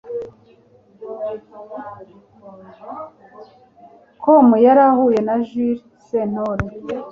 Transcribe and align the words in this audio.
com 4.23 4.47
yari 4.65 4.81
ahuye 4.89 5.19
na 5.27 5.35
Jules 5.47 5.81
Sentore 6.07 6.65